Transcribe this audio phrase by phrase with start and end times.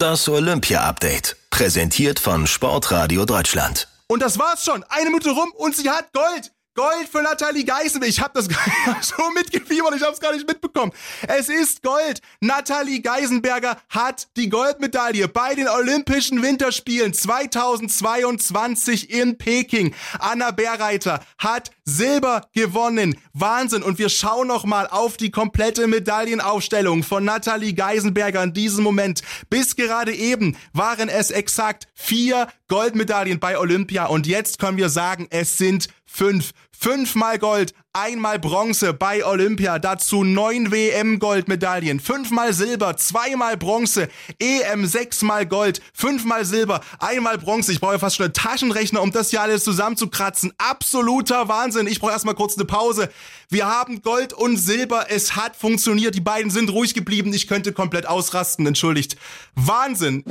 [0.00, 1.36] Das Olympia-Update.
[1.50, 3.88] Präsentiert von Sportradio Deutschland.
[4.06, 4.84] Und das war's schon.
[4.84, 6.52] Eine Minute rum und sie hat Gold.
[6.76, 8.08] Gold für Nathalie Geisenberg.
[8.08, 8.46] Ich habe das
[9.00, 10.92] so mitgefiebert, ich habe es gar nicht mitbekommen.
[11.26, 12.20] Es ist Gold.
[12.38, 19.96] Nathalie Geisenberger hat die Goldmedaille bei den Olympischen Winterspielen 2022 in Peking.
[20.20, 23.16] Anna Bärreiter hat Silber gewonnen.
[23.32, 23.82] Wahnsinn.
[23.82, 29.22] Und wir schauen noch mal auf die komplette Medaillenaufstellung von Nathalie Geisenberger in diesem Moment.
[29.48, 35.26] Bis gerade eben waren es exakt vier Goldmedaillen bei Olympia und jetzt können wir sagen,
[35.30, 36.52] es sind fünf.
[36.80, 44.08] Fünfmal Gold, einmal Bronze bei Olympia, dazu neun WM-Goldmedaillen, fünfmal Silber, zweimal Bronze,
[44.38, 47.72] EM sechsmal Gold, fünfmal Silber, einmal Bronze.
[47.72, 50.52] Ich brauche fast schon einen Taschenrechner, um das hier alles zusammenzukratzen.
[50.58, 51.77] Absoluter Wahnsinn.
[51.86, 53.10] Ich brauche erstmal kurz eine Pause.
[53.48, 55.06] Wir haben Gold und Silber.
[55.10, 56.14] Es hat funktioniert.
[56.14, 57.32] Die beiden sind ruhig geblieben.
[57.32, 58.66] Ich könnte komplett ausrasten.
[58.66, 59.16] Entschuldigt.
[59.54, 60.24] Wahnsinn.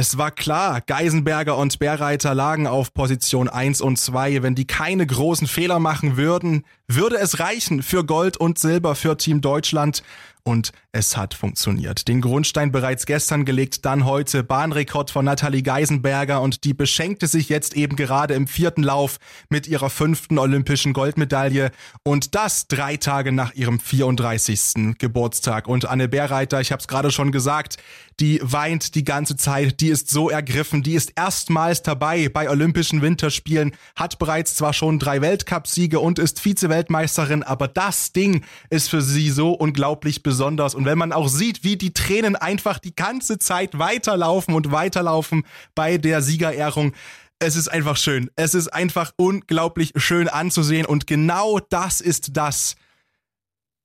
[0.00, 4.44] Es war klar, Geisenberger und Bärreiter lagen auf Position 1 und 2.
[4.44, 9.16] Wenn die keine großen Fehler machen würden, würde es reichen für Gold und Silber für
[9.16, 10.04] Team Deutschland.
[10.44, 12.08] Und es hat funktioniert.
[12.08, 17.50] Den Grundstein bereits gestern gelegt, dann heute Bahnrekord von Nathalie Geisenberger und die beschenkte sich
[17.50, 19.18] jetzt eben gerade im vierten Lauf
[19.50, 21.70] mit ihrer fünften olympischen Goldmedaille
[22.02, 24.96] und das drei Tage nach ihrem 34.
[24.96, 25.68] Geburtstag.
[25.68, 27.76] Und Anne Bärreiter, ich habe es gerade schon gesagt,
[28.18, 33.02] die weint die ganze Zeit, die ist so ergriffen, die ist erstmals dabei bei Olympischen
[33.02, 39.02] Winterspielen, hat bereits zwar schon drei Weltcupsiege und ist Vize-Weltmeisterin, aber das Ding ist für
[39.02, 43.38] sie so unglaublich besonders und wenn man auch sieht, wie die Tränen einfach die ganze
[43.38, 46.92] Zeit weiterlaufen und weiterlaufen bei der Siegerehrung,
[47.38, 48.30] es ist einfach schön.
[48.36, 52.74] Es ist einfach unglaublich schön anzusehen und genau das ist das,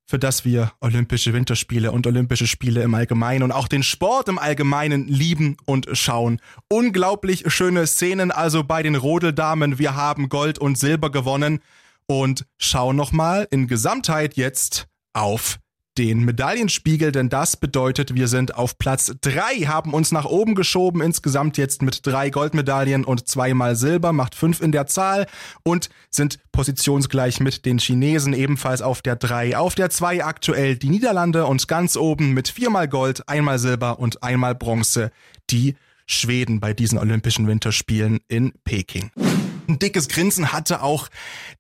[0.06, 4.38] für das wir Olympische Winterspiele und Olympische Spiele im Allgemeinen und auch den Sport im
[4.38, 6.40] Allgemeinen lieben und schauen.
[6.70, 9.80] Unglaublich schöne Szenen also bei den Rodeldamen.
[9.80, 11.62] Wir haben Gold und Silber gewonnen
[12.06, 15.60] und schauen nochmal in Gesamtheit jetzt auf
[15.98, 21.02] den Medaillenspiegel, denn das bedeutet, wir sind auf Platz drei, haben uns nach oben geschoben,
[21.02, 25.28] insgesamt jetzt mit drei Goldmedaillen und zweimal Silber, macht fünf in der Zahl
[25.64, 29.58] und sind positionsgleich mit den Chinesen ebenfalls auf der drei.
[29.58, 34.24] Auf der zwei aktuell die Niederlande und ganz oben mit viermal Gold, einmal Silber und
[34.24, 35.12] einmal Bronze
[35.50, 39.12] die Schweden bei diesen Olympischen Winterspielen in Peking.
[39.68, 41.08] Ein dickes Grinsen hatte auch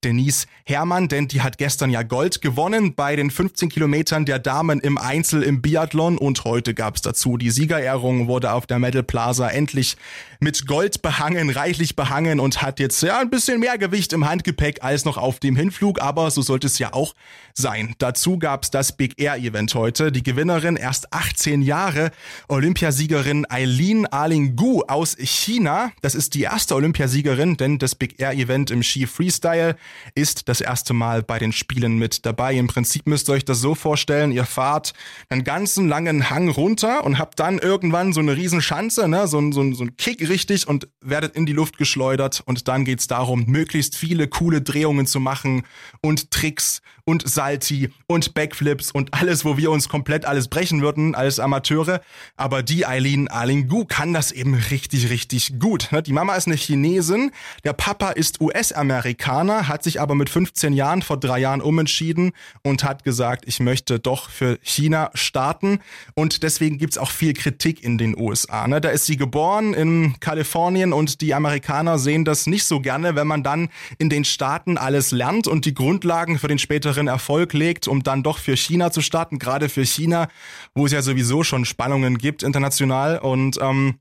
[0.04, 4.82] Denise Herrmann, denn die hat gestern ja Gold gewonnen bei den 15 Kilometern der Damen
[4.82, 9.04] im Einzel im Biathlon und heute gab es dazu die Siegerehrung, wurde auf der Medal
[9.04, 9.96] Plaza endlich
[10.40, 14.84] mit Gold behangen, reichlich behangen und hat jetzt ja ein bisschen mehr Gewicht im Handgepäck
[14.84, 17.14] als noch auf dem Hinflug, aber so sollte es ja auch
[17.54, 17.96] sein.
[18.00, 20.12] Dazu gab es das Big Air Event heute.
[20.12, 22.12] Die Gewinnerin, erst 18 Jahre,
[22.48, 25.92] Olympiasiegerin Eileen Arling Gu aus China.
[26.02, 29.78] Das ist die erste Olympiasiegerin, denn das Big Air Event im Ski Freestyle
[30.14, 32.54] ist das erste Mal bei den Spielen mit dabei.
[32.56, 34.92] Im Prinzip müsst ihr euch das so vorstellen, ihr fahrt
[35.30, 39.40] einen ganzen langen Hang runter und habt dann irgendwann so eine riesen Schanze, ne, so,
[39.54, 43.46] so, so ein Kick richtig und werdet in die Luft geschleudert und dann geht's darum,
[43.48, 45.64] möglichst viele coole Drehungen zu machen
[46.02, 51.16] und Tricks und Salti und Backflips und alles, wo wir uns komplett alles brechen würden
[51.16, 52.02] als Amateure.
[52.38, 55.90] Aber die Eileen Alingu kann das eben richtig, richtig gut.
[55.92, 56.02] Ne?
[56.02, 57.32] Die Mama ist eine Chinesin,
[57.64, 62.32] der Papa ist US-Amerikaner, hat sich aber mit 15 Jahren vor drei Jahren umentschieden
[62.64, 65.80] und hat gesagt, ich möchte doch für China starten.
[66.16, 68.70] Und deswegen gibt's auch viel Kritik in den USA.
[68.70, 68.80] Ne?
[68.80, 73.28] Da ist sie geboren in Kalifornien und die Amerikaner sehen das nicht so gerne, wenn
[73.28, 73.68] man dann
[73.98, 78.24] in den Staaten alles lernt und die Grundlagen für den späteren Erfolg legt, um dann
[78.24, 79.40] doch für China zu starten.
[79.40, 80.30] Gerade für China,
[80.74, 83.96] wo es ja sowieso schon Spannungen gibt international und ähm,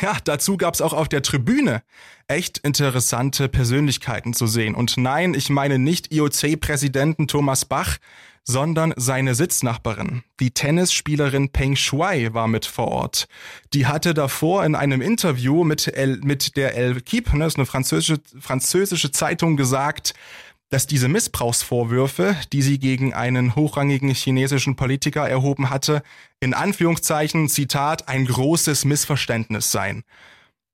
[0.00, 1.82] ja, dazu gab's auch auf der Tribüne
[2.26, 4.74] echt interessante Persönlichkeiten zu sehen.
[4.74, 7.98] Und nein, ich meine nicht IOC-Präsidenten Thomas Bach,
[8.44, 10.22] sondern seine Sitznachbarin.
[10.38, 13.26] Die Tennisspielerin Peng Shuai war mit vor Ort.
[13.72, 17.66] Die hatte davor in einem Interview mit, El, mit der El Kip, ne, ist eine
[17.66, 20.12] französische, französische Zeitung, gesagt,
[20.70, 26.02] dass diese Missbrauchsvorwürfe, die sie gegen einen hochrangigen chinesischen Politiker erhoben hatte,
[26.40, 30.04] in Anführungszeichen, Zitat, ein großes Missverständnis seien.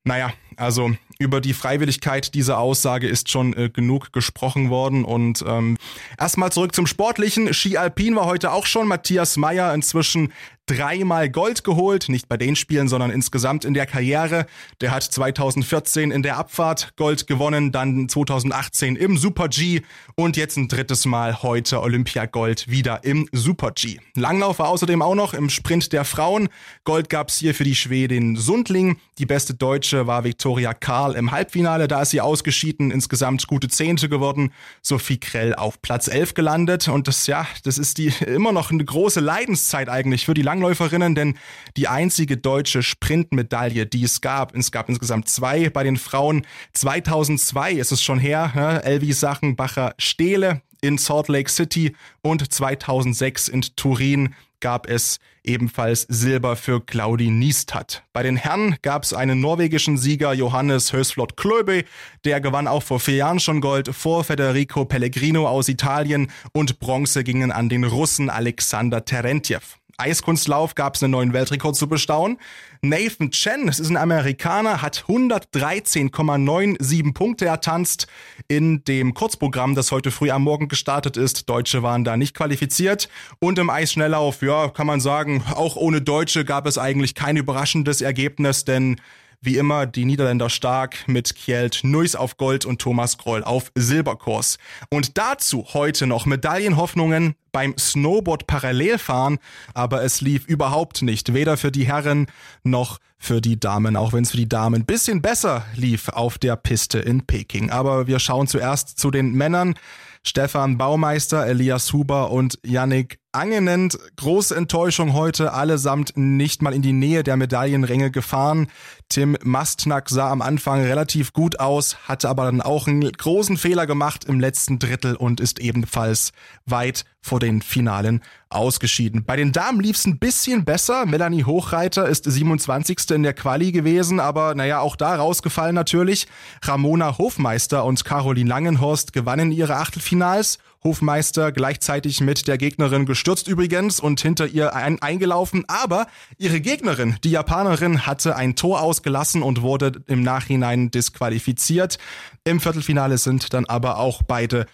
[0.05, 5.05] Naja, also über die Freiwilligkeit dieser Aussage ist schon äh, genug gesprochen worden.
[5.05, 5.77] Und ähm,
[6.19, 7.53] erstmal zurück zum Sportlichen.
[7.53, 8.89] Ski Alpin war heute auch schon.
[8.89, 10.33] Matthias Meyer inzwischen
[10.71, 14.47] dreimal Gold geholt, nicht bei den Spielen, sondern insgesamt in der Karriere.
[14.81, 19.83] Der hat 2014 in der Abfahrt Gold gewonnen, dann 2018 im Super G
[20.15, 23.99] und jetzt ein drittes Mal heute Olympiagold wieder im Super G.
[24.15, 26.49] Langlauf war außerdem auch noch im Sprint der Frauen.
[26.85, 28.99] Gold gab's hier für die Schwedin Sundling.
[29.19, 34.09] Die beste Deutsche war Viktoria Karl im Halbfinale, da ist sie ausgeschieden, insgesamt gute Zehnte
[34.09, 34.53] geworden.
[34.83, 38.85] Sophie Krell auf Platz 11 gelandet und das ja, das ist die immer noch eine
[38.85, 41.39] große Leidenszeit eigentlich für die Langlauf Langläuferinnen, denn
[41.77, 46.47] die einzige deutsche Sprintmedaille, die es gab, es gab insgesamt zwei bei den Frauen.
[46.75, 48.85] 2002 ist es schon her, ne?
[48.85, 56.55] Elvi Sachenbacher Stehle in Salt Lake City und 2006 in Turin gab es ebenfalls Silber
[56.57, 58.05] für Claudi Niestad.
[58.13, 61.85] Bei den Herren gab es einen norwegischen Sieger, Johannes Hösflot Klöbe,
[62.27, 67.25] der gewann auch vor vier Jahren schon Gold, vor Federico Pellegrino aus Italien und Bronze
[67.25, 69.80] gingen an den Russen Alexander Terentjev.
[70.01, 72.39] Eiskunstlauf gab es einen neuen Weltrekord zu bestaunen.
[72.83, 78.07] Nathan Chen, das ist ein Amerikaner, hat 113,97 Punkte ertanzt
[78.49, 81.49] in dem Kurzprogramm, das heute früh am Morgen gestartet ist.
[81.49, 83.09] Deutsche waren da nicht qualifiziert.
[83.39, 88.01] Und im Eisschnelllauf, ja, kann man sagen, auch ohne Deutsche gab es eigentlich kein überraschendes
[88.01, 88.97] Ergebnis, denn
[89.41, 94.59] wie immer die Niederländer stark mit Kjeld Nuis auf Gold und Thomas Groll auf Silberkurs.
[94.91, 99.39] Und dazu heute noch Medaillenhoffnungen beim Snowboard Parallelfahren,
[99.75, 102.27] aber es lief überhaupt nicht, weder für die Herren
[102.65, 106.57] noch für die Damen, auch wenn es für die Damen bisschen besser lief auf der
[106.57, 107.71] Piste in Peking.
[107.71, 109.75] Aber wir schauen zuerst zu den Männern.
[110.23, 113.97] Stefan Baumeister, Elias Huber und Yannick Angenent.
[114.17, 118.67] Große Enttäuschung heute, allesamt nicht mal in die Nähe der Medaillenränge gefahren.
[119.09, 123.87] Tim Mastnack sah am Anfang relativ gut aus, hatte aber dann auch einen großen Fehler
[123.87, 126.33] gemacht im letzten Drittel und ist ebenfalls
[126.67, 129.25] weit vor den Finalen ausgeschieden.
[129.25, 131.07] Bei den Damen lief es ein bisschen besser.
[131.07, 133.11] Melanie Hochreiter ist 27.
[133.11, 136.27] in der Quali gewesen, aber naja, auch da rausgefallen natürlich.
[136.63, 140.59] Ramona Hofmeister und Caroline Langenhorst gewannen ihre Achtelfinals.
[140.83, 146.07] Hofmeister gleichzeitig mit der Gegnerin gestürzt übrigens und hinter ihr ein eingelaufen, aber
[146.39, 151.99] ihre Gegnerin, die Japanerin, hatte ein Tor ausgelassen und wurde im Nachhinein disqualifiziert.
[152.45, 154.67] Im Viertelfinale sind dann aber auch beide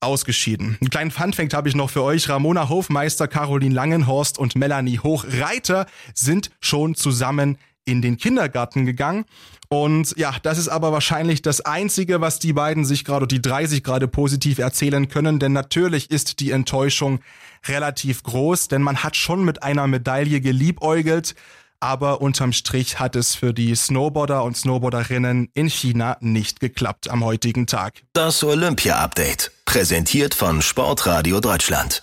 [0.00, 0.78] ausgeschieden.
[0.80, 2.28] Einen kleinen Funfact habe ich noch für euch.
[2.28, 7.58] Ramona Hofmeister, Caroline Langenhorst und Melanie Hochreiter sind schon zusammen
[7.90, 9.24] in den Kindergarten gegangen.
[9.68, 13.66] Und ja, das ist aber wahrscheinlich das Einzige, was die beiden sich gerade, die drei
[13.66, 17.20] sich gerade positiv erzählen können, denn natürlich ist die Enttäuschung
[17.68, 21.36] relativ groß, denn man hat schon mit einer Medaille geliebäugelt,
[21.78, 27.24] aber unterm Strich hat es für die Snowboarder und Snowboarderinnen in China nicht geklappt am
[27.24, 28.02] heutigen Tag.
[28.12, 32.02] Das Olympia-Update, präsentiert von Sportradio Deutschland.